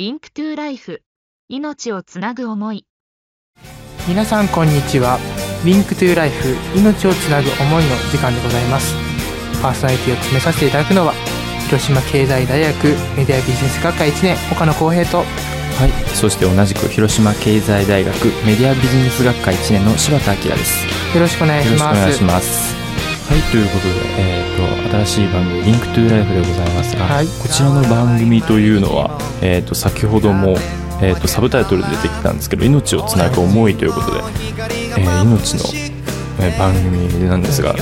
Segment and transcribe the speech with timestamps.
[0.00, 1.02] Link to Life。
[1.50, 2.86] 命をつなぐ思い。
[4.08, 5.18] 皆さんこんにちは。
[5.62, 8.94] Link to Life 命をつなぐ思いの時間でございます。
[9.60, 11.12] パーソナリティを務めさせていただくのは
[11.66, 15.18] 広島経済大学メディアビジネス学科1年岡野光平と。
[15.18, 15.24] は
[15.86, 21.14] い、そして同じく広島経済大学メディアビジネス学科1年の柴田明です。
[21.14, 21.76] よろしくお願いし
[22.24, 22.79] ます
[23.30, 27.26] はい、ということで、えー、と新しい番組「Link to Life でございますが、はい。
[27.28, 30.56] こちらの番組というのは、えー、と先ほども、
[31.00, 34.18] えー、とサブタイトルで出てきたんですけど「命をつなぐ思い」ということで、
[34.98, 35.60] えー命の、
[36.40, 37.76] えー番組なんですが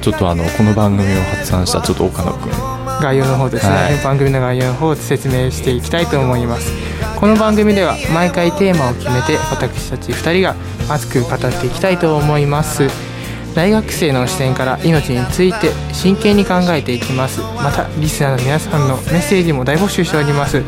[0.00, 2.74] ちょっとあのこの番組を発案したちょっと岡野くん。
[3.02, 3.96] 概要の方ですね、はい。
[4.04, 6.70] 番組の概要の方を説明していきたいと思います。
[7.16, 10.54] この番組では毎回テーマを決めて私たち2人が
[10.88, 12.88] 熱く語っていきたいと思います
[13.54, 17.40] 大学生の視点から命について真剣に考えていきます。
[17.40, 20.62] またリスナーの皆さんのメッセージも大募集しております、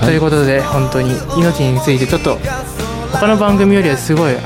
[0.00, 2.38] ということで本当に命についてちょっと
[3.12, 4.38] 他の番組よりはすごいあ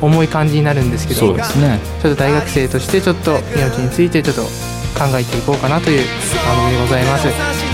[0.00, 1.80] の重い感じになるんですけどそうですね。
[2.02, 4.42] ちょっと大学生としてちょっと命についてちょっと
[4.98, 6.06] 考えていこうかなという
[6.46, 7.28] 番組でございます。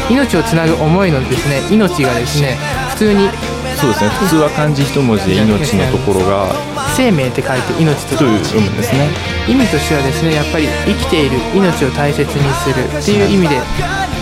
[0.08, 2.56] 命をつなぐ思いのですね命がですね
[2.90, 3.28] 普通に
[3.76, 4.10] そうですね。
[4.10, 9.08] 普通は漢字一文字で命のところが生命って書いて命とという読むんですね。
[9.46, 12.26] 意味としてはですねやっぱり生きている命を大切に
[12.64, 13.60] するっていう意味で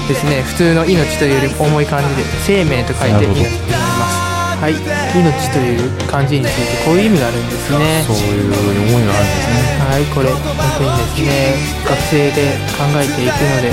[0.08, 4.24] ですね普通の命というより重い漢字で生命と書いて命となります。
[4.58, 4.74] はい。
[5.14, 8.02] 命という漢字についてこういう意味があるんですね。
[8.02, 9.78] そういう思いがあるんですね。
[9.78, 10.04] はい。
[10.10, 10.42] これ本
[10.74, 11.54] 当にですね
[11.86, 13.70] 学生で考えていくので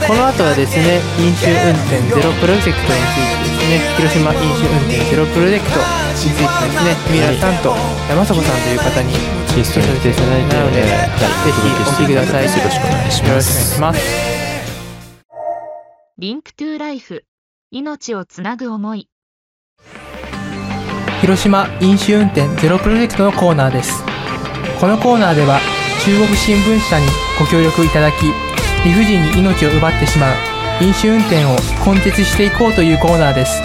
[0.04, 5.88] この後はですね飲酒運転ゼロプロジェクトについてですね広島飲酒運転ゼロプロジェクトに
[6.20, 7.72] ついてですね三浦さんと
[8.12, 9.16] 山迫さんという方に
[9.56, 14.34] ゲストに来ていただいてなので、はいぜひお聞きくださいよろしくお願いしよろしますくお願いします。
[16.18, 17.24] Link to Life
[17.72, 19.10] 命をつなぐ思い
[21.24, 24.04] 広島飲酒運転ゼロプロジェクトのコーナーです。
[24.78, 25.62] このコーナーでは
[26.04, 27.08] 中国新聞社に
[27.40, 28.28] ご協力いただき
[28.84, 31.56] 理不尽に命を奪ってしまう飲酒運転を
[31.88, 33.64] 根絶していこうというコーナーです。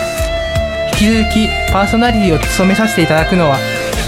[1.03, 3.59] 引き続きパーソナリティを務めさせていただくのは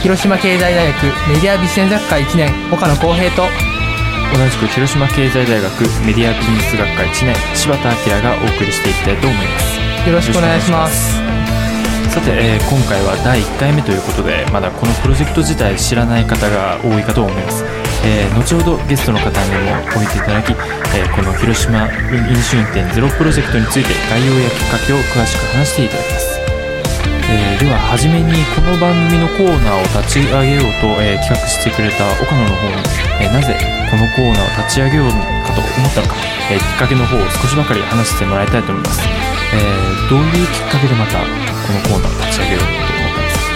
[0.00, 3.42] 広島経済大学メディアビジネス学科1年岡野光平と
[4.30, 9.80] 同じく広島経済大学メディアビジネス学科1年柴田明がお送りしていきたいと思います。
[10.06, 11.39] よろしくお願いします
[12.10, 17.62] さて、えー今回は第1回目ということでまだこのプロジェクト自体知らない方が多いかと思います、
[18.02, 20.50] えー後ほどゲストの方にもおいていただき、
[20.98, 26.40] えーこの広島飲酒運転ゼロプロジェクトについて概要やきっかけを詳しく話していただきます。
[27.30, 32.74] えでは初めにこの番組のコーナーを立ち上げようと、え企画してくれた岡野の方に、
[33.22, 33.54] えなぜ
[33.86, 35.14] このコーナーを立ち上げよう
[35.46, 36.18] かと思ったのか、
[36.50, 38.98] えきっかけの方を少しばかり話してもらいたいと思います、
[39.54, 41.22] えどういうきっかけでまた
[41.70, 43.46] このコーナーを立ち上げようと思ったんです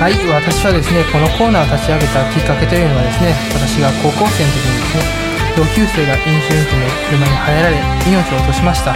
[0.00, 7.76] はい私はですねこのコーナーを立ち上げたきっかけというのはですね私が高校生の時にですね同級生が飲酒運転で車にはねられ
[8.08, 8.92] 命を落としました。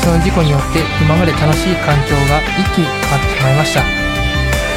[0.00, 3.82] その事故によって今まで楽しい環境が一気に変わってしまいました。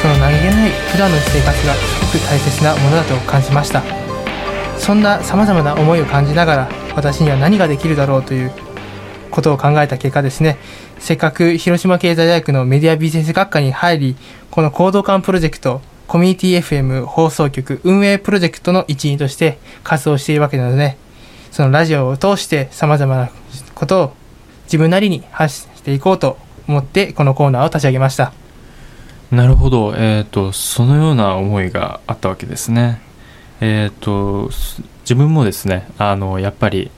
[0.02, 3.82] その何気ない普段の生活がすごく大切なものだと感じました。
[4.76, 8.52] そんな様々な思いを感じながら私には何ができるだろうという
[9.32, 10.58] ことを考えた結果ですね
[11.00, 14.16] せっかく広島経済大学のメディアビジネス学科に入り
[14.52, 20.96] この行動館プロジェクトコミュニティ FM 放送局運営プロジェクトの一員として活動しているわけなので
[21.50, 23.30] そのラジオを通して様々な
[23.74, 24.12] ことを
[24.64, 26.38] 自分なりに発していこうと
[26.68, 28.32] 思ってこのコーナーを立ち上げました
[29.32, 33.00] なるほど、えーと、そのような思いがあったわけですね。
[33.62, 34.50] えーと、
[35.04, 36.90] 自分もですねあのやっぱり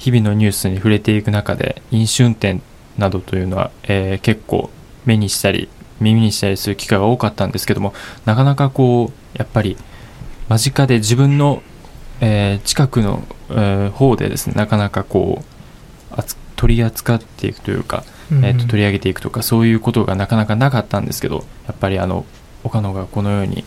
[0.00, 2.60] 日々のニュースに触れていく中で飲酒運転
[2.96, 4.70] などというのは、えー、結構
[5.04, 5.68] 目にしたり
[6.00, 7.92] 耳にしたりする機会が多かったんですけども
[8.24, 9.76] なかなかこうやっぱり
[10.48, 11.62] 間近で自分の、
[12.22, 15.50] えー、近くの、えー、方でですねなかなかこう
[16.56, 22.26] 取り扱っていくというか、えー、と取り上げていくとかそういうことがなかなかなかったんですけどやっぱりあの
[22.64, 23.64] 岡野がこのように、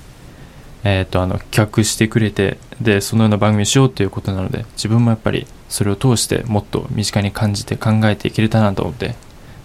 [0.83, 9.15] えー、とあの企画してくれてでそのような番組しようということなので自分もやっぱりそれを通してもっと身近に感じて考えていけれたなと思って、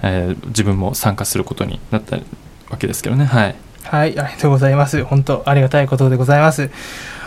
[0.02, 2.18] えー、自分も参加することになった
[2.70, 3.56] わけですけどねはい。
[3.84, 5.02] はい、ありがとうございます。
[5.04, 6.70] 本当ありがたいことでございます。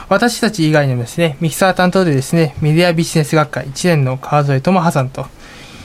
[0.10, 5.26] 私たち以外にもですね、ミキサー担当でですね、メディアビジネス学会1年の川添智葉さんと、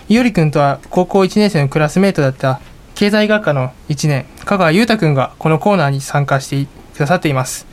[0.08, 2.60] いおりくんとは高校1年生のクラスメートだった
[2.94, 7.66] 経済学科の1年、香川裕太くんがこのコーナーに参加してくださっています。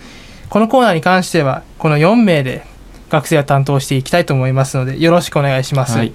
[0.53, 2.63] このコーナーに関しては、この4名で
[3.09, 5.97] 学生を担当していきたいと思いますので、よろしくお願いします。
[5.97, 6.13] はい、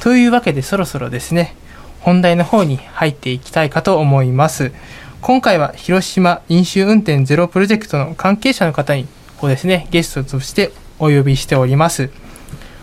[0.00, 1.54] というわけで、そろそろですね、
[2.00, 4.72] 本題の方に入っていきたいかと思います。
[5.20, 9.06] 今回は広島飲酒運転ゼロプロジェクトの関係者の方に
[9.42, 12.08] をですね、ゲストとしてお呼びしております。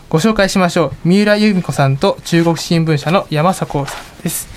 [0.10, 1.07] ご紹介しましょう。
[1.07, 4.48] 三浦由美子さんと中国新聞社の山迫さんです。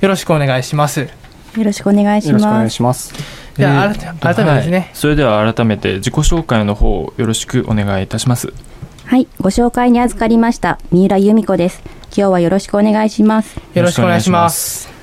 [0.00, 1.10] よろしくお願いします。
[1.60, 3.43] よろしくお願いします。
[3.62, 4.24] よろしくお願いします。
[4.24, 8.52] では、改めてですね、はい、それでは改めて自己紹介の方よろしくお願いいたします。
[9.06, 11.82] はい、ご紹介に預かりました三浦由美子です。
[12.16, 13.60] 今日はよろしくお願いします。
[13.74, 14.93] よろしくお願いします。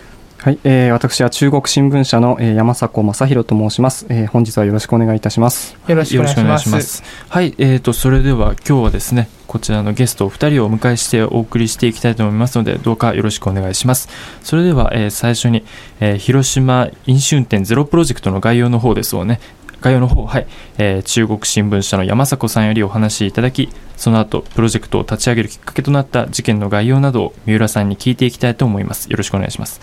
[0.43, 4.27] はい、えー、私は中国新聞社の、えー、山迫正弘と申します、えー。
[4.27, 5.77] 本日はよろしくお願いいたします。
[5.87, 7.03] よろしくお願いします。
[7.29, 14.09] はい、えーとそれでは今日はですね、こちらのゲストお二人をお迎えしてお送りしていきたいと思いますので、どうかよろしくお願いします。
[14.41, 15.63] それでは、えー、最初に、
[15.99, 19.39] えー、広島飲酒運転ゼロプロジェクトの概要の方ですをね、
[19.81, 20.47] 概要の方、はい、
[20.79, 29.05] えー、中国新聞社の山迫さんよりお話しいただき、その後、プロジェクトを立ち上げるきっかけとなった事件の概要などを三浦さんに聞いていきたいと思います。
[29.11, 29.81] よろしくお願いします。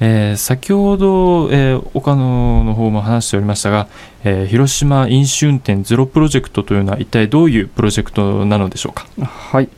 [0.00, 3.86] えー、先ほど、えー、岡野の方も話しておりましたが、
[4.24, 9.06] えー、広島飲酒運転ゼロプロジェクトというのは一体どういうプロジェクトなのでしょうか？
[9.24, 9.68] はい、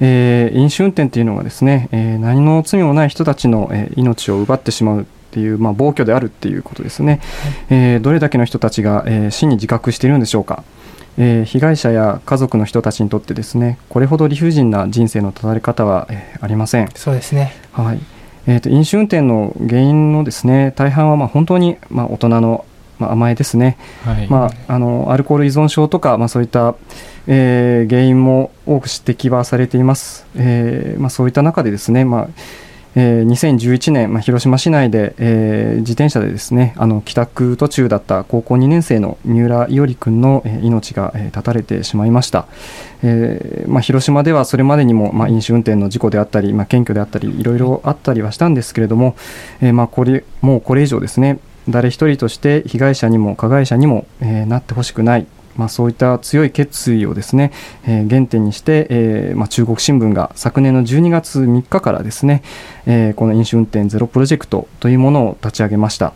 [0.00, 7.20] えー、飲酒運転というのはですね、えー、何の罪もない人たちの、えー、命を奪ってしまうっていう、まあ、暴挙であるっていうことですね、はい、
[7.70, 10.64] えー、どれだけの人たちが、えー、死に自覚しているんでしょうか。
[11.20, 16.88] えー、被害者や家族の人たちにとってですねこれほど理不尽な人生の断たれ方は、えー、ありません。
[16.94, 17.52] そうですね。
[17.72, 18.00] はい
[18.48, 22.64] えーと、飲酒運転の原因のですね大半はまあ本当にまあ大人の
[22.98, 24.26] まあ甘えですね、はい。
[24.26, 26.74] まあ、あのアルコール依存症とか、まあ、そういった、
[27.26, 32.28] えー、原因も多く指摘はされています、えーまあ、そういった中でですね、まあ
[33.00, 42.48] えー、2011年、まあ、広島市内で、えー、自転車でですねあの帰宅途中だった高校2年生の三浦伊織君の、えー、命が、えー、絶たれてしまいました、
[43.04, 49.14] えーまあ、広島ではそれまでにも、まあ、飲酒運転の事故であったり、まあ、検挙であったりいろいろあったりはしたんですけれども、
[49.60, 55.26] えーまあ、これもうこれ以上ですね誰一人として被害者にも加害者にも、えー、なってほしくない。
[55.58, 57.52] まあ、そういった強い決意をですね、
[57.84, 62.42] えー、原点にして、えーまあ、中国新聞が昨年の12月3日からですね、
[62.86, 66.14] えー、この飲酒運転ゼロプロジェクトというものを立ち上げました。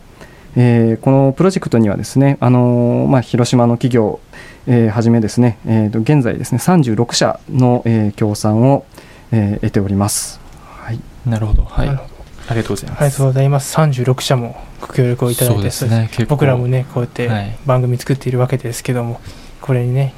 [0.55, 4.19] えー、このプロジェクトにはですね、あのー、まあ、広島の企業、
[4.67, 8.85] えー、はじめですね、えー、と現在ですね36社の、えー、協賛を、
[9.31, 10.39] えー、得ております。
[10.61, 12.12] はい、なるほど、はい、
[12.47, 13.01] ありがとうございます。
[13.01, 13.77] ありがとうございます。
[13.77, 17.29] 36社もご協力をいただいて、ね、僕らもねこうやって
[17.65, 19.21] 番組作っているわけですけども、はい、
[19.61, 20.13] これにね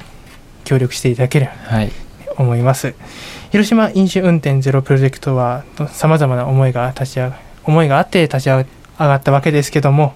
[0.64, 1.52] 協力していただければ
[2.36, 2.96] 思います、はい、
[3.50, 8.66] 広島飲酒運転ゼロプロジェクトはさまざまな思いが立ち上が思いがあって立ち上
[8.98, 10.14] がったわけですけども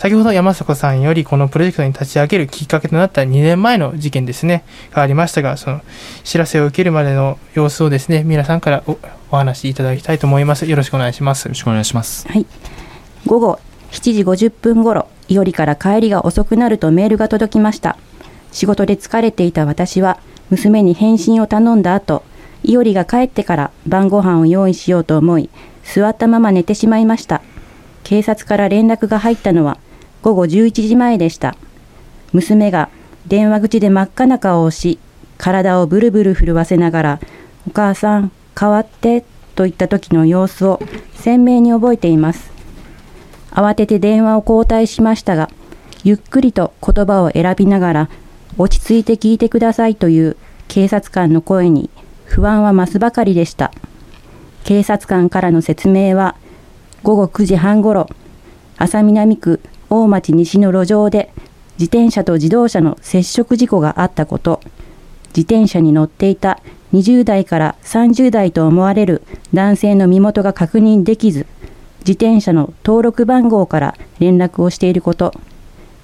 [0.00, 4.64] 先ほど山迫さんよりこのプロジェクトに立ち上げるきっかけとなった2年前の事件ですね。
[4.92, 5.82] がありましたがその
[6.24, 8.96] 知らせを受けるまでの様子をですね皆さんからお
[9.30, 10.64] お話しいただきたいと思います。
[10.64, 11.44] よろしくお願いします。
[11.44, 12.26] よろしくお願いします。
[12.28, 12.46] はい。
[13.26, 17.98] 午後7時50分ごろ、いおりから帰りが遅くなるとメールが届きました。
[18.52, 22.22] 仕事で疲れていた私は、娘に返信を頼んだ後、
[22.62, 25.50] いおりが帰ってから晩ご飯を用意しようと思い、
[25.84, 27.42] 座ったまま寝てしまいました。
[28.02, 29.76] 警察から連絡が入ったのは
[30.22, 31.56] 午後11時前でした。
[32.32, 32.88] 娘が
[33.26, 34.98] 電話口で真っ赤な顔をし、
[35.38, 37.20] 体をブルブル震わせながら、
[37.66, 39.24] お母さん、代わって、
[39.54, 40.80] と言った時の様子を
[41.14, 42.50] 鮮明に覚えています。
[43.50, 45.50] 慌てて電話を交代しましたが、
[46.04, 48.08] ゆっくりと言葉を選びながら、
[48.58, 50.36] 落ち着いて聞いてくださいという
[50.68, 51.88] 警察官の声に
[52.24, 53.72] 不安は増すばかりでした。
[54.64, 56.36] 警察官からの説明は
[57.02, 58.08] 午後9時半ごろ
[58.76, 59.60] 浅南区
[59.90, 61.32] 大町西の路上で
[61.72, 64.60] 自転車と自動車の接触事故があったこと。
[65.36, 66.60] 自転車に乗っていた
[66.92, 71.46] 20代から30代と思われる男性の身元が確認できず
[72.00, 75.34] 自転車の登録番号から連絡をしていること。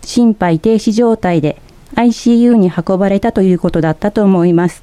[0.03, 1.61] 心肺停止状態で
[1.95, 4.83] ICU に運ばれたということだったと思います。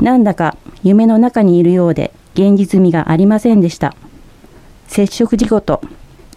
[0.00, 3.94] なんだか夢の中にいるようで現実味がありませんでした。
[4.86, 5.82] 接触事故と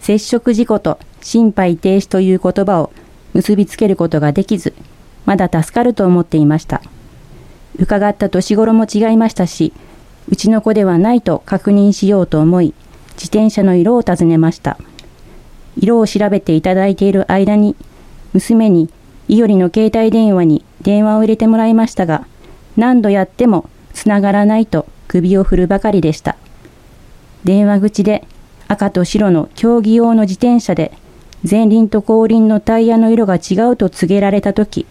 [0.00, 2.90] 接触事故と心肺停止という言葉を
[3.34, 4.72] 結びつけることができず
[5.26, 6.80] まだ助かると思っていました。
[7.78, 9.74] 伺った年頃も違いましたし
[10.30, 12.72] うちの子ではないと確認しようと思い
[13.12, 14.78] 自転車の色を尋ねました。
[15.76, 17.76] 色を調べていただいている間に
[18.32, 18.88] 娘に
[19.28, 22.26] いおりの携帯電話に電話を入れてもらいましたが
[22.78, 26.36] 何度やってもつながらないと首を振るばかりでした。
[27.44, 28.24] 電話口で
[28.66, 30.92] 赤と白の競技用の自転車で
[31.48, 34.86] 前輪と後輪のタイヤの色が違うと告げられた時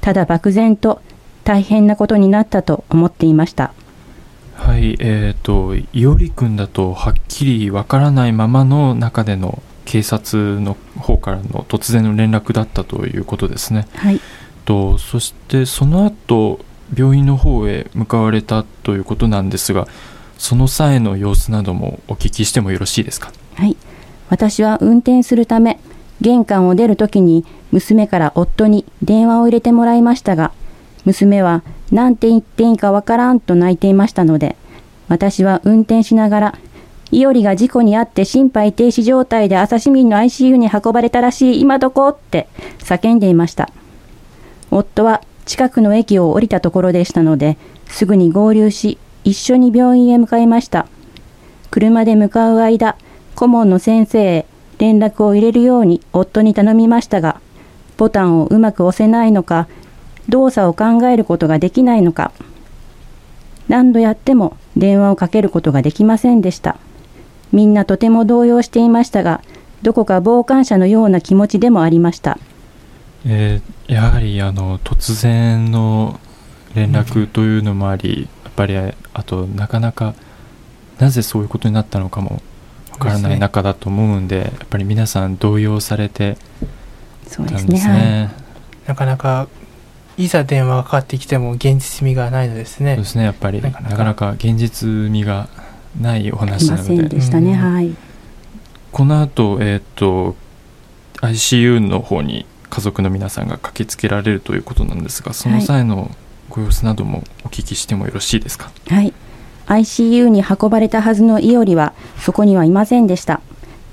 [0.00, 1.00] ただ漠然と
[1.44, 3.72] 大変なことになったと思っていました。
[4.54, 13.88] はいえーと、いおりくんだとはっきりわからないままの中での警察の方からの突然の連絡だったということですね。
[13.96, 14.20] はい、
[14.64, 16.60] とそしてその後
[16.96, 19.88] 病院の方へ向かわれたということなんですが
[20.38, 23.32] その際の様子などもお聞きしてもよろしいですか？
[23.56, 23.76] はい
[24.32, 25.78] 私は運転するため
[26.22, 30.52] 玄関を出るときに娘から夫に電話を入れてもらいましたが
[31.04, 34.56] 娘は何て言っていいかわからんと泣いていましたので
[35.08, 36.58] 私は運転しながら
[37.10, 42.08] いおりが事故に遭って心肺停止状態で朝市民の ICU に運ばれたらしい今どこ？
[42.08, 42.48] って
[42.78, 43.68] 叫んでいました。
[44.70, 50.86] 夫は近くの駅を降りたところでしたのですぐに合流し一緒に病院へ向かいました。
[51.70, 52.96] 車で向かう間
[53.42, 54.46] 顧問の先生へ
[54.78, 57.40] 連絡を入れるように夫に頼みましたが
[57.96, 59.66] ボタンをうまく押せないのか
[60.28, 62.30] 動作を考えることができないのか
[63.66, 66.78] 何度やっても電話をかけることができませんでした。
[67.50, 69.42] みんなとても動揺していましたが
[69.82, 72.38] どこか傍観者のような気持ちでもありました。
[73.26, 76.20] えー、やはりあの突然の
[76.76, 78.94] 連絡というのもあり、やっぱりあ
[79.24, 80.14] となかなか
[81.00, 82.40] なぜそういうことになったのかも
[82.92, 86.36] わからない中だと思うんで、ね、やっぱり皆さん動揺されて
[87.30, 87.78] たんですね。
[87.78, 87.94] すね。
[87.94, 89.48] はい、なかなか
[90.16, 92.94] いざ電話がかかってきても現実味がないのですね。
[92.94, 93.24] そうですね。
[93.24, 94.32] やっぱりなかなか。
[94.32, 95.48] 現実味が
[96.00, 97.08] ないお話なので。
[97.08, 97.94] でしたね、はい。
[98.92, 100.36] この後えっ、ー、と
[101.22, 106.10] ICU の方に家族の皆さんが駆けつけられるということなんですがその際の
[106.48, 108.70] ご様子などもお聞きしてもよろしいですか？
[108.88, 109.12] はい
[109.66, 113.40] ICU に運ばれたはずのイオリはそこにはいませんでした。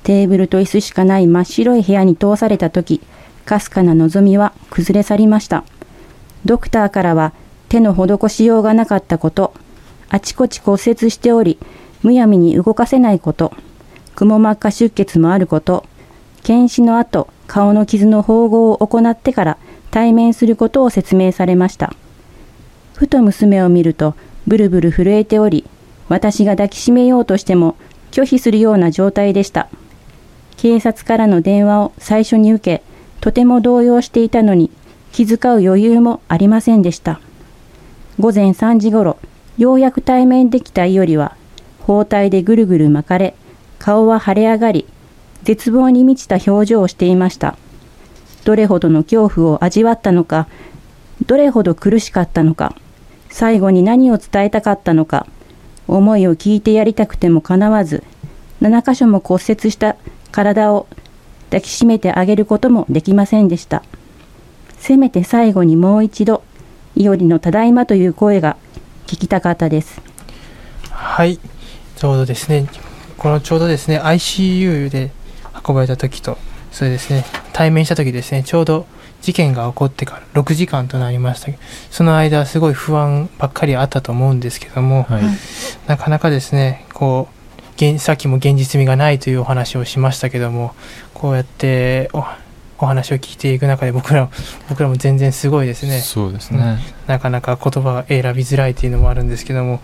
[0.04, 3.02] テーブルと椅子しかない真っ白い部屋に通された時
[3.46, 5.64] かすかな望みは崩れ去りました。
[6.46, 7.34] ドクターからは
[7.68, 9.54] 手の施しようがなかったこと
[10.10, 11.60] あちこち骨折しており
[12.02, 13.54] むやみに動かせないこと
[14.16, 15.86] くも膜下出血もあること
[16.44, 19.58] 検視の後顔の傷の縫合を行ってから
[19.92, 21.94] 対面することを説明されました。
[22.96, 24.14] ふと娘を見ると
[24.48, 25.66] ブルブル震えており
[26.08, 27.76] 私が抱きしめようとしても
[28.12, 29.70] 拒否するような状態でした
[30.58, 32.84] 警察からの電話を最初に受け
[33.22, 34.72] とても動揺していたのに
[35.12, 37.20] 気遣う余裕もありませんでした
[38.20, 39.18] 午前3時ごろ
[39.58, 41.36] ようやく対面できたいおりは
[41.82, 43.36] 包帯でぐるぐる巻かれ
[43.78, 44.88] 顔は腫れ上がり
[45.44, 47.58] 絶望に満ちた表情をしていました。
[48.44, 50.48] どれほどの恐怖を味わったのか、
[51.26, 52.76] どれほど苦しかったのか、
[53.30, 55.26] 最後に何を伝えたかったのか、
[55.88, 58.04] 思いを聞いてやりたくてもかなわず、
[58.62, 59.96] 7箇所も骨折した
[60.32, 60.88] 体を
[61.46, 63.84] 抱きしめてあげることもできませんでした。
[64.78, 66.44] せめて最後にもう一度、
[66.96, 68.58] いおりのただいまという声が
[69.08, 70.02] 聞きたかったです。
[70.92, 71.40] はい、
[71.96, 72.68] ちょうどですね、
[73.18, 75.12] このちょうどですね、ICU で
[75.68, 76.38] 運ばれた時と
[76.72, 78.86] それですね対面した時ですねちょうど
[79.22, 81.48] 事件が起こってから6時間となりました。
[81.48, 81.58] けど
[81.92, 85.24] その間すごい不安ばっかりあったと思うんですけども、はい、
[85.88, 90.76] なかなかですねこうさっきも現実味がないというお話をしましたけども
[91.14, 92.26] こうやってお
[92.82, 94.30] お話を聞いていく中で僕ら
[94.68, 96.00] 僕らも全然すごいですね。
[96.00, 99.82] そうですね、うん、なかなか言葉が選びづらいというのもあるんですけども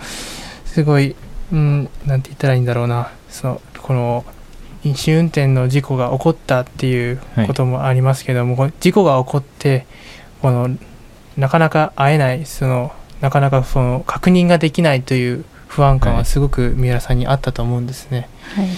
[0.65, 1.15] すごい、
[1.51, 3.09] うん、なんて言ったらいいんだろうな。
[3.29, 4.25] そのこの
[4.85, 9.87] 飲酒運転の事故が起こったっていうこともありますけども、はい、事故が起こって
[10.41, 10.69] この
[11.37, 18.29] なかなか会えないそのなかなかその確認ができないという不安感はすごく三浦さんにあったと思うんですね。
[18.55, 18.69] はい、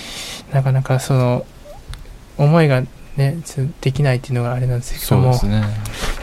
[0.54, 1.46] なかなかその
[2.38, 2.82] 思いが
[3.18, 3.38] ね
[3.82, 5.68] できないっていうのがあれなんですけども、そうですね。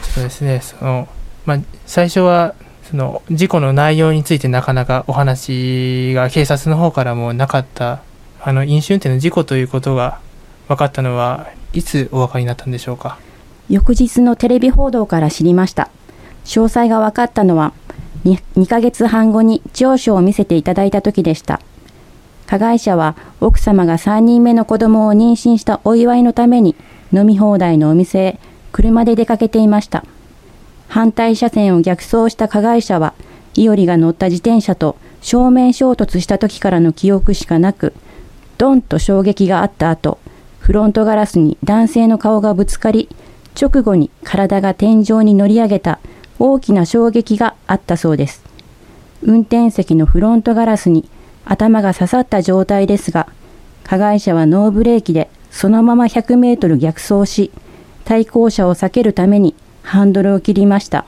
[0.01, 1.07] ちょっとですねその
[1.45, 2.55] まあ最初は
[2.89, 8.01] その事故の内容についてなかなかお話が警察の方からもなかった
[8.47, 10.19] あの飲酒運転の事故ということが
[10.67, 13.17] 分かったのはいつお分かりになったんでしょうか？
[13.71, 15.89] 翌日のテレビ報道から知りました。
[16.43, 17.73] 詳細が分かったのは
[18.23, 21.59] 2, 2ヶ月半後に調書を見せていただいた時でした。
[22.45, 26.75] 加害者は奥様が3人目の子供を妊娠したお祝いのために
[27.11, 28.39] 飲み放題のお店へ
[28.71, 30.05] 車で出かけていました。
[30.87, 33.15] 反対車線を逆走した加害者は、
[33.55, 37.95] 伊織が乗った自転車と正面衝突した時からの記憶しかなく、
[38.57, 40.19] ドンと衝撃があった後、
[40.59, 43.09] フロントガラスに男性の顔がぶつかり、
[43.59, 45.99] 直後に体が天井に乗り上げた
[46.39, 48.43] 大きな衝撃があったそうです。
[49.23, 51.09] 運転席のフロントガラスに
[51.45, 53.27] 頭が刺さった状態ですが、
[53.83, 57.51] 加害者はノーブレーキでそのまま100メートル逆走し、
[58.03, 61.05] 対向車を避けるためにハンドルを切りました。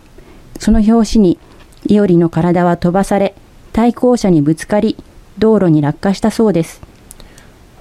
[0.59, 1.37] その拍子に、
[1.85, 3.35] 伊織の体は飛ばされ、
[3.73, 4.97] 対向車にぶつかり、
[5.37, 6.86] 道路に落下したそうです。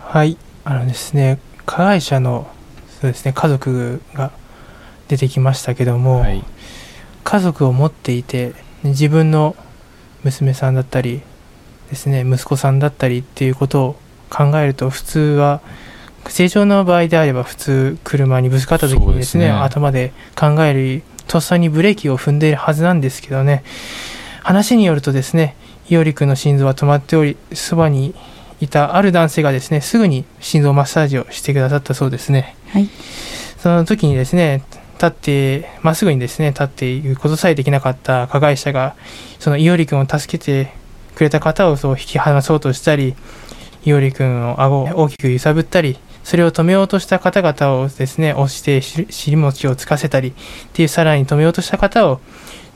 [0.09, 2.49] はい、あのですね、加害者の
[3.01, 4.31] そうですね家族が
[5.09, 6.45] 出てきましたけども、はい、
[7.25, 9.57] 家族を持っていて自分の
[10.23, 11.23] 娘さんだったり
[11.91, 13.97] ですね息子さんだったりっていうことを
[14.31, 15.61] 考えると普通は
[16.29, 23.65] 正常な場合であれば普通車にぶつかった時にですね、ね、頭で考えるとっさにブレーキを踏んでいるはずなんですけどね。
[24.43, 25.57] 話によるとですね
[25.89, 28.15] 伊織君の心臓は止まっておりそばに
[28.61, 32.89] いたある男性がですねすぐに心臓マッサージをしてくださったそうですね、はい、
[33.59, 34.63] その時にですね
[34.95, 38.97] 立ってまっすぐにですね立っていくことさえできなかった加害者が
[39.39, 40.73] その伊織君を助けて
[41.15, 43.15] くれた方をそう引き離そうとしたり
[43.85, 50.33] 伊織君の顎を大きく揺さぶったりそれを止めようとした方々をですね、押して尻餅をつかせたり、っ
[50.73, 52.21] ていうさらに止めようとした方を、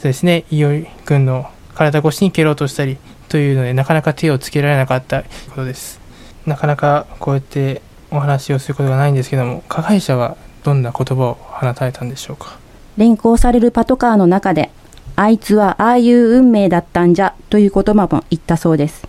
[0.04, 2.96] ですね、伊織君の体越しに蹴ろうとしたり、
[3.30, 6.00] というので、なかなか手をつけられなかったことです。
[6.44, 12.58] なかなかこうやってお話をすることがないんですけども、加害者はどんな言葉を放たれたんでしょうか？
[12.98, 14.70] 連行されるパトカーの中で、
[15.16, 19.06] あいつはああいう運命だったんじゃという言葉も言ったそうです。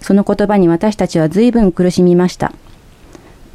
[0.00, 2.52] その言葉に私たちは随分苦しみました。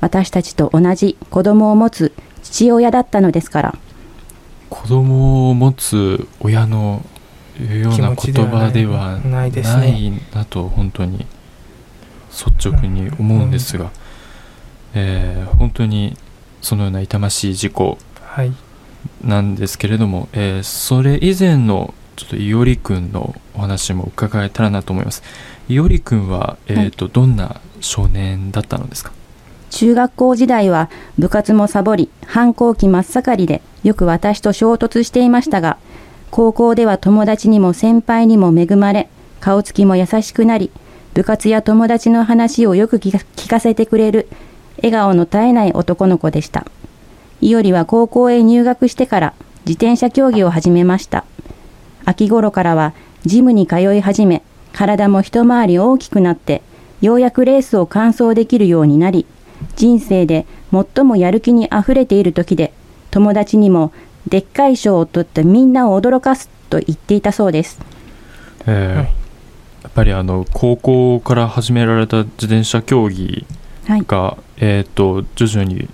[0.01, 3.77] 私たちと同じ子供を持つ父親だったのですから
[4.69, 7.05] 子供を持つ親の
[7.81, 9.51] ような言葉ではない
[10.33, 11.25] なと本当に
[12.31, 13.91] 率直に思うんですが、うん。
[14.95, 16.17] えー、本当に
[16.61, 17.97] そのような痛ましい事故
[19.23, 25.23] なんですけれども、はい、えー、それ以前のちょっと伊織君のお話も伺えたらなと思います。
[25.69, 29.11] 伊織君は、えーと、はい、どんな少年だったのですか？
[29.69, 35.77] 中学校時代は部活もサボり、反抗期真っ盛りでよく私と衝突していましたが、
[36.31, 40.71] 高校では友達にも先輩にも恵まれ、顔つきも優しくなり、
[41.13, 44.27] 部活や友達の話をよく聞かせてくれる、
[44.77, 46.65] 笑顔の絶えない男の子でした。
[47.41, 49.33] いおりは高校へ入学してから
[49.65, 51.25] 自転車競技を始めました。
[52.05, 52.93] 秋頃からは
[53.25, 56.61] ジムに通い始め、体も一回り大きくなって、
[57.01, 59.25] ようやくレースを完走できるようになり、
[59.75, 62.71] 人生で最もやる気にあふれている時で、
[63.09, 63.91] 友達にも
[64.29, 67.79] でっかい賞を取ってみんなを驚かすと言っていたそうです。
[68.67, 73.45] えー、やっぱりあの高校から始められた自転車競技
[74.07, 75.89] が、はい、えーと、徐々に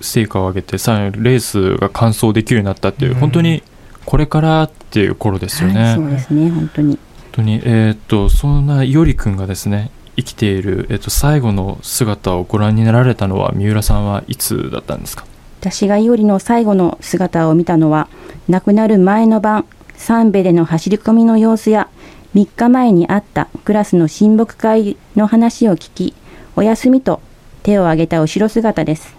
[0.00, 3.62] 成果を上げてさらにレースが完走できるようになったっていう、うん、本当に
[4.04, 5.82] これからっていう頃ですよね。
[5.82, 6.88] はい、そうですね本当に。
[6.88, 6.98] 本
[7.32, 15.26] 当にえっ、ー、とそんな伊織君がですね生きている、えっと、最後の姿をご覧になられたのは三浦さんはいつだったんですか？
[15.64, 18.08] 私が伊織の最後の姿を見たのは
[18.50, 19.64] 亡くなる前の晩
[19.96, 21.88] 三部での走り込みの様子や
[22.34, 26.14] 3日前にあったクラスの親睦会の話を聞き
[26.54, 27.22] お休みと
[27.62, 29.16] 手を挙げた後ろ姿です。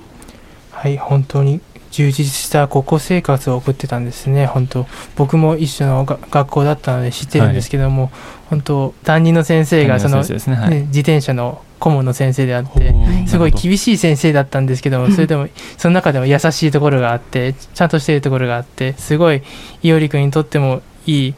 [0.70, 8.12] はい本当に充実した高校生活を送ってたんですね、本当、僕も一緒の学校だったので知ってるんですけども、はい、
[8.50, 12.96] 本当、担任の先生がその、ねはい、自転車の顧問の先生であって、
[13.28, 19.42] すごい厳しい先生だったんですけども、それでも、その中でも優しいところがあって、ちゃんとしているところがあって、すごい、
[19.84, 21.34] 伊織君にとってもいい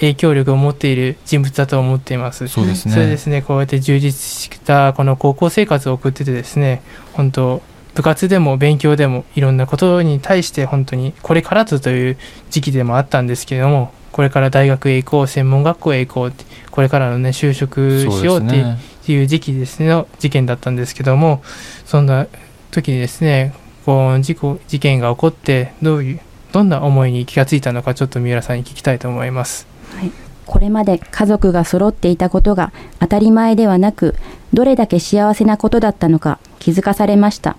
[0.00, 2.48] 影響力を持っている人物だと思っています。
[2.48, 2.92] そうですね。
[2.92, 7.62] それですね、こうやって充実したこの高校生活を送っててですね、本当
[7.94, 12.16] 部活でも勉強でもいろんなことに対して本当にこれからずという
[12.50, 16.32] 時期でもあったんですけれどもこれから大学へ行こう専門学校へ行こう
[16.70, 21.42] これからのね就職しようっていうていう時期ですねの事件だったんですけども
[21.84, 22.26] そんな
[22.70, 26.20] 時にですねこう事故事件が起こってどういう
[26.52, 29.66] どんな思いに気がついたのかちょっと三浦さんに聞きたいと思います。
[29.96, 30.12] はい
[30.44, 34.14] これまで家族が揃っていたことが当たり前ではなく、
[34.52, 37.56] どれだけ幸せなことだったのか気づかされました。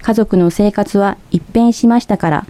[0.00, 2.46] 家族の生活は一変しましたから、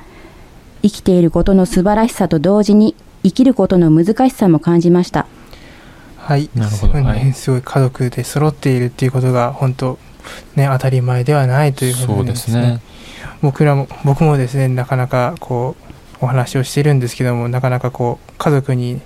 [0.83, 5.27] 生きていることの素晴らしさと同時に生きることの難しさも感じました。
[6.23, 9.99] はい、なるほど、ね、はい、すごい家族で揃っているっていうことが本当
[10.55, 12.63] ね当たり前ではないということですね。
[12.63, 12.81] すね。
[13.43, 15.75] 僕らも僕もですねなかなかこ
[16.21, 19.01] うお話をしているんですけどもなかなかこう家族に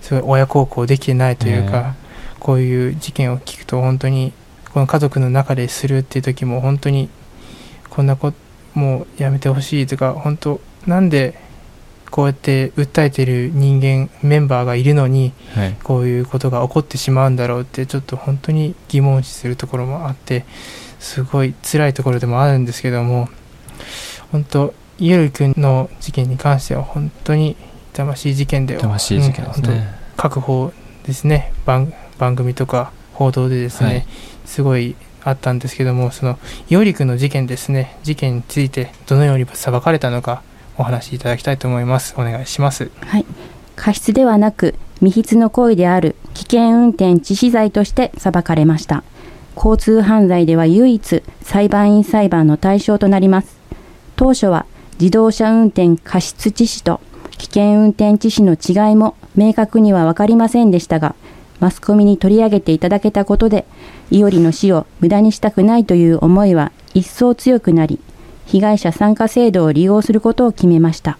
[0.00, 1.94] すごい親孝行できてないというか、
[2.40, 4.32] こういう事件を聞くと本当に
[4.72, 7.10] この家族の中でするっていう時も本当に
[7.90, 8.36] こんなこと
[8.74, 11.38] もうやめてほしいとか本当なんで
[12.12, 20.44] こうやって訴えてる人間メンバーがいるのに、はい、こういうことが起こってしまうんだろうってちょっと本当に疑問視するところもあって
[21.00, 23.30] すごい辛いところでもあるんですけども
[24.30, 27.56] 本当ゆるくんの事件に関しては本当に
[27.94, 29.84] 痛ましい事件で痛ましい事件ですね、うん、
[30.18, 30.70] 各方
[31.04, 31.52] ですね。
[31.64, 34.06] 番番組とか報道でですね、はい、
[34.44, 37.96] すごいあったんですけどもその伊織君の事件ですね。
[38.02, 40.42] 事件についてどのように裁かれたのか
[40.78, 42.14] お話しいただきたいと思います。
[42.16, 42.90] お願いします。
[43.00, 43.26] はい。
[43.76, 49.02] 過失ではなく未必の行為である危険運転致死罪として裁かれました。
[49.56, 53.56] 交通犯罪では唯一裁判員裁判の対象となります。
[54.16, 54.66] 当初は
[54.98, 57.00] 自動車運転過失致死と
[57.38, 61.14] 危険運転致死の違いも明確には分かりませんでしたが、
[61.58, 63.66] マスコミに取り上げていただけたことで、
[64.10, 67.98] 伊織の死を無駄にしたくないという思いは一層強くなり、
[68.46, 71.18] 被害者参加制度を利用することを決めました。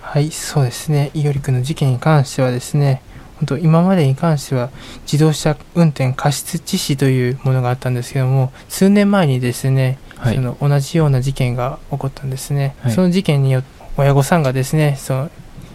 [0.00, 1.10] はい、そうですね。
[1.14, 3.02] 伊織君の事件に関してはですね、
[3.40, 4.70] 本当今までに関しては
[5.04, 15.30] 自動車運転過失致死というものがあったんですけども数年前にですね、はい、その同じような事件が起こったんですね、はい、その事件によって親御さんがですねその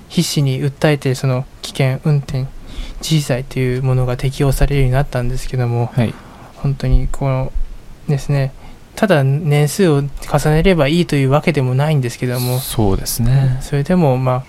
[0.09, 2.45] 必死に訴えてその危険運転
[3.01, 6.13] 致死罪というものが適用されるようになったんですけども、はい、
[6.55, 7.51] 本当にこの
[8.07, 8.53] ですね
[8.95, 12.59] ただ年数を重ねればいいというわけでもないんですけども。
[12.59, 13.57] そうですね。
[13.61, 14.43] それでもまあ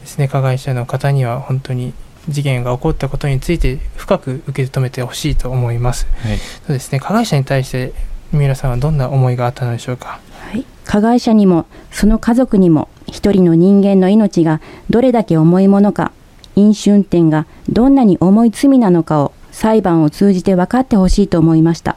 [0.00, 1.94] ですね加害者の方には本当に
[2.28, 7.92] 事件が起こったことについて深く受け止めてほしいと思います、はい、そうですね加害者に対して
[8.32, 10.20] 三浦さんはどんな思いがあったのでしょうか？
[10.50, 10.64] はい。
[10.84, 16.12] 加害者にもその家族にも一人の人間の命がどれだけ重いものか
[16.54, 21.96] 飲酒運転がどんなに重い罪なのかを裁判を通じて分かってほしいと思いました。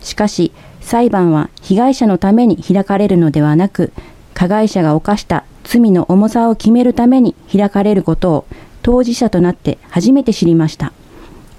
[0.00, 0.52] しかし
[0.84, 3.92] 裁判は被害者のために開かれるのではなく
[4.34, 8.46] 加害者が犯した罪の重さを決めるために開かれることを
[8.82, 10.92] 当事者となって初めて知りました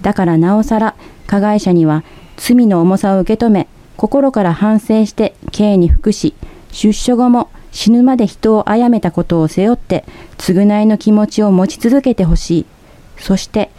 [0.01, 2.03] だからなおさら加害者には
[2.37, 6.35] 罪の重さを受け止め心から反省して刑に服し
[6.71, 10.05] 出所後も死ぬまで人を殺めたことを背負って
[10.37, 12.65] 償いの気持ちを持ち続けてほしい。
[13.17, 13.69] そして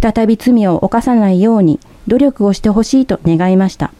[0.00, 3.92] 再び罪を犯さないように努力をしてほしいと願いました。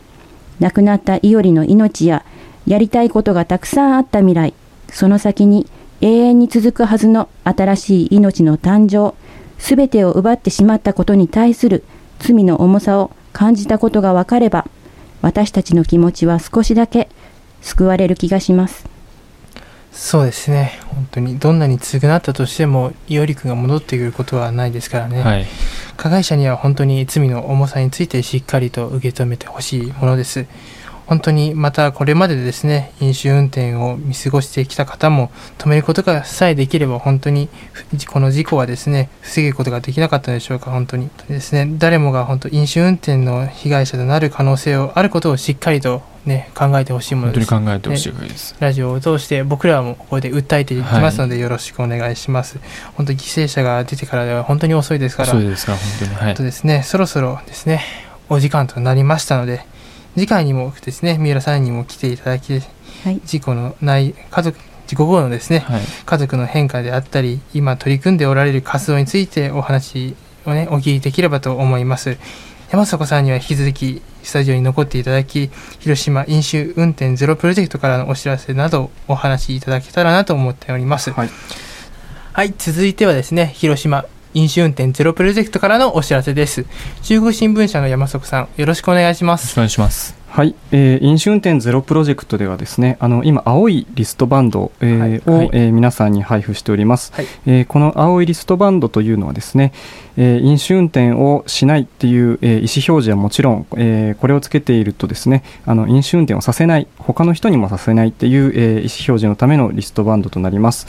[0.61, 2.25] 亡くなった伊織の命や
[2.67, 4.55] やりたいことがたくさんあった未来、
[4.91, 5.67] その先に
[6.01, 9.15] 永遠に続くはずの新しい命の誕生、
[9.59, 11.85] すべてを奪ってしまったことに対する
[12.19, 14.67] 罪の重さを感じたことが分かれば、
[15.23, 17.09] 私たちの気持ちは少しだけ
[17.61, 19.00] 救われる気がします。
[19.93, 20.79] そうですね。
[20.95, 21.39] 本当に。
[21.39, 25.47] どんなに償ったとしても伊織君が戻ってくることはないですからね、はい、
[25.97, 30.47] 加害者には本当に罪の重さについてしっかりと受け止めてほしいものです
[31.11, 37.49] 本当にまたこれまでですね飲酒運転を見過ごしてきた方も止めることがさえできれば本当に
[38.09, 47.51] この事故はですね防ぐことができなかったでしょうか本当にですね誰もが本当飲酒運転の被害者となる可能性をあることをしっかりとね、考えてほしいものです。
[47.51, 52.59] 本当に考えてほしいです、ね、ラジオを通して僕らもここで訴えていきますので、よろしくお願いします。
[52.59, 55.31] はい、本当に犠牲者が出てからでは本当に遅いですから。
[55.31, 56.15] 遅いですか、本当に。
[56.15, 56.35] はい。
[56.35, 57.83] とですね、そろそろですね、
[58.29, 59.65] お時間となりましたので、
[60.15, 72.19] 次回にもですね、三浦さんにも来ていただき、はい、事故のない家族、事故後のですね、はい、家族の変化であったり、今取り組んでおられる活動についてお話をね、お聞きできればと思います。
[72.71, 81.11] 山迫さんには引き続きスタジオに残っていただき、広島飲酒運転ゼロプロジェクトからのお知らせなどお話しいただけたらなと思っております。
[81.11, 81.31] はい、
[82.33, 86.67] はい、続いてはですね、広島飲酒運転ゼロプロジェクトからのお知らせです。
[87.03, 89.43] 中国新聞社の山迫さん、よろしくお願いします。
[89.43, 90.21] よろしくお願いします。
[90.31, 99.73] はい、えー、飲酒運転ゼロプロジェクトではですねあの今青いリストバンド、えー、はい、を、はい、えー、皆さんに配布しております、はい、えー、この青いリストバンドというのはですね、
[100.17, 106.87] えー、飲酒運転をしないっていう、えー、意思表示はもちろん、えー、これをつけているとですねあの飲酒運転をさせない。
[106.99, 110.87] 他の人にもさせないっていう、えー、意思表示のためのリストバンドとなります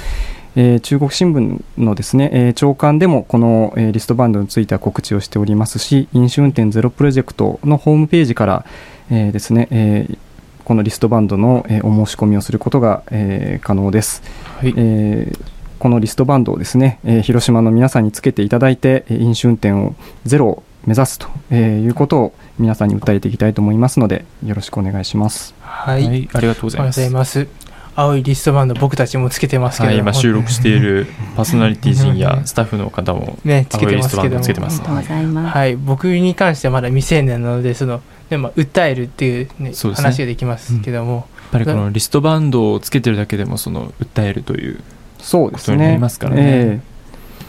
[0.56, 8.66] えー、中国新聞のですね、えー、長官でもこの、えー、リストバンドについては告知をしておりますし飲酒運転ゼロプロジェクトのホームページから、
[9.10, 10.18] えー、ですね、えー、
[10.66, 14.24] このリストバンドの、えー、お申し込みをすることが、えー、可能です、
[14.58, 14.74] はい。
[14.76, 15.40] えー、
[15.80, 25.54] このリストバンドをですね、えー、広島の皆さんにつけていただいて飲酒運転をゼロを目指すと、えー、いうことを皆さんに訴えていきたいと思いますのでよろしくお願いします。
[25.62, 27.71] はい、はい、ありがとうございます。
[27.96, 39.76] 青いリストバンド僕たちもつけてますけど、はい、今収録しているパーソナリティ陣やスタッフの方もねつけてますけどはい僕に関してはまだ未成年なのでそのでも訴えるっていうね、ね。
[39.94, 44.82] 話ができますけども、うん、やっぱりこのリストバンドをつけてるだけでもその訴えるという
[45.20, 46.44] ことになりますからね。
[46.44, 46.84] ね。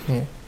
[0.08, 0.42] えー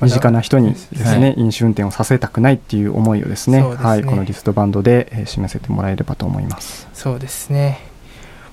[0.00, 6.88] 身近な人にですね、はい、飲酒運転をさせたくないっていう思いをですね、ね、はい、このリストバンドで、え示せてもらえればと思います。
[6.92, 7.80] そうですね。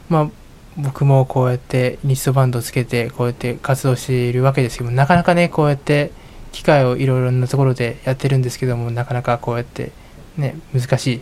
[0.09, 0.29] まあ
[0.77, 6.11] 僕もこうやってリストバンドをつけてこうやって活動しているわけですけどもなかなかねこうやって
[6.51, 9.91] 機会をいろいろなところでやってるんですけどもなかなかこうやって
[10.38, 11.21] ね難しい。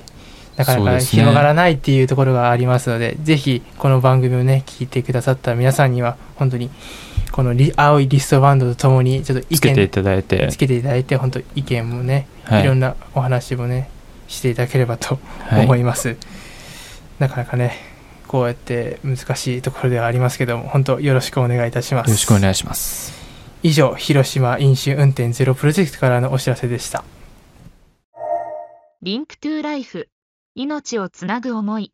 [0.55, 6.69] なかなか広がらないっていうところがありますので、ね、ぜひこの番組をね聞いてくださった皆さんには本当に
[7.31, 10.47] この青いリストバンドとともにちょっと意見つけていただいて。
[10.51, 13.89] つけていただいて本当意見もね、はい、いろんなお話もね
[14.27, 15.17] していただければと
[15.51, 16.17] 思います、はい、
[17.17, 17.92] なかなかね
[18.33, 22.07] こうやって難しいところではありますけども本当よろしくお願いいたします。
[22.07, 23.13] よろしくお願いします。
[23.61, 27.03] 以上広島飲酒運転ゼロプロジェクトからのお知らせでした。
[29.03, 30.09] Link to Life
[30.55, 31.93] 命をつなぐ思い。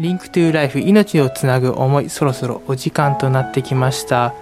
[0.00, 4.34] Link to Life 命をつなぐ思いそろそろお時間となってきました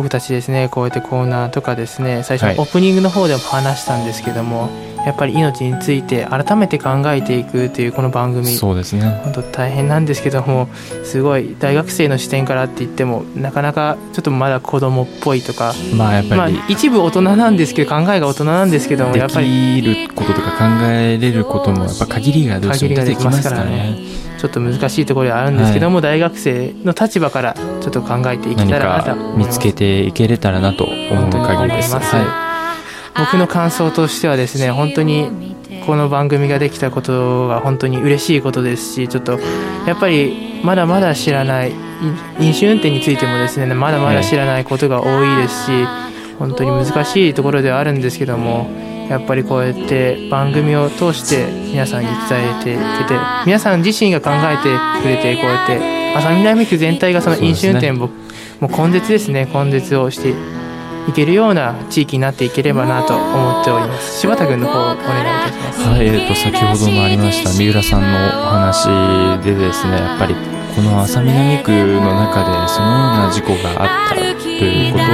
[0.00, 9.20] 僕たちですねこうやってコーナーとかですね最初オープニングの方でも話したんですけども、はいやっぱり命について改めて考えていくというこの番組そうですね。
[9.24, 10.68] 本当大変なんですけども
[11.04, 23.96] すごい大学生の視点からって言ってもなかなかちょっとまだ子供っぽいとかまあやっぱり、まあ、一部大人なんですけど考えが大人なんですけどもやっぱりできることとか考えれることもやっぱ限りがどうしても出てきますからね
[24.40, 31.94] ちょっと難しいところはあるんですけども、はい、大学生の立場からちょっと考えていけたらなと見つけていけれたらなと思う限りです。
[31.94, 33.20] はい。
[33.20, 39.38] 僕の感想としてはですね本当にこの番組ができたことが本当に嬉しいことですしちょっと
[39.86, 41.72] やっぱりまだまだ知らない
[42.38, 45.70] 飲酒運転についてもですねまだまだ知らないことが多いですし
[46.38, 48.70] 本当に難しいところではあるんですけども
[49.10, 54.70] やっぱりこうやって番組を通して皆さんに伝えていけて皆さん自身が考えて
[55.02, 57.94] くれてこうやって浅見並区全体がその飲酒運転を、
[58.60, 59.48] もう根絶ですね。
[59.52, 60.34] 根絶をして
[61.08, 64.20] いけるような地域になっていければなと思っております。
[64.20, 65.88] 柴田君の方お願いいたします。
[65.88, 68.86] はい、えー、と先ほどもありました三浦さんのお話
[69.44, 70.34] でですねやっぱり
[70.74, 75.08] この浅南区の中でそのような事故があったということを、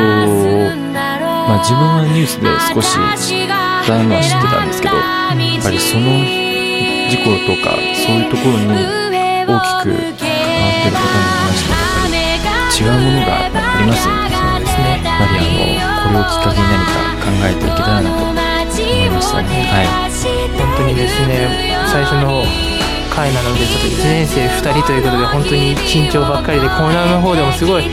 [1.48, 2.92] まあ、自分はニュースで少し
[3.28, 3.55] 知っ
[3.86, 6.18] たのは知ってたんですけどやっぱりその
[7.06, 8.74] 事故とかそういうところに
[9.46, 14.26] 大きく関わってる方の話もやっぱり違うものがありますんで
[14.58, 15.00] ですね。
[15.06, 19.48] やはりあのこれをきっかけに何か考えていけたらなと思いましたね。
[19.70, 19.88] はい。
[20.58, 22.42] 本当にですね最初の
[23.14, 27.84] 回なのでちょっと1年生2人ということで本当に緊張ばっかりでコーナーの方でもすごい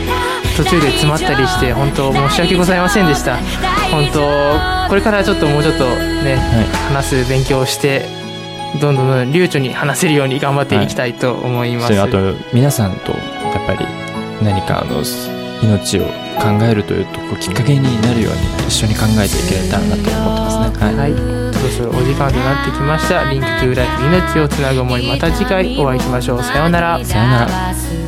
[0.56, 3.38] 途中で詰まったりして本当申し訳ございませんでした。
[3.94, 8.06] 本当これからちょっともうちょっとね、はい、話す勉強をして
[8.80, 12.18] どんどんどん流暢に話せるように頑張っていきたいと思います、はい、あと
[12.52, 13.86] 皆さんとやっぱり
[14.42, 15.02] 何かあの
[15.62, 16.02] 命を
[16.40, 20.86] 考えるというとこきっかけになるように一緒に考えていけたらなと思ってますね。
[20.86, 23.30] はい、はい、そろそろお時間となってきました。
[23.30, 26.42] Link to Lifeフ命をつなぐ思いまた次回お会いしましょう。
[26.42, 27.04] さようなら。
[27.04, 28.03] さようなら。